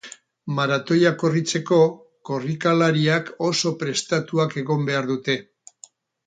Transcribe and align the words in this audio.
Maratoia 0.59 1.09
korritzeko, 1.23 1.77
korrikalariek 2.29 3.29
oso 3.49 3.73
prestatuak 3.85 4.57
egon 4.63 4.89
behar 4.89 5.13
dute. 5.13 5.39